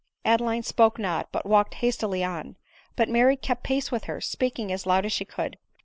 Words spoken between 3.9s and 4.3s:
with her,